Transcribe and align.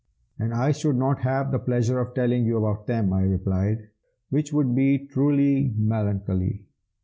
"And 0.39 0.51
I 0.51 0.71
should 0.71 0.95
not 0.95 1.19
have 1.21 1.51
the 1.51 1.59
pleasure 1.59 1.99
of 1.99 2.15
telling 2.15 2.43
you 2.43 2.57
about 2.57 2.87
them," 2.87 3.13
I 3.13 3.21
replied, 3.21 3.89
"which 4.31 4.51
would 4.51 4.73
be 4.73 4.97
truly 5.05 5.75
melancholy. 5.77 6.65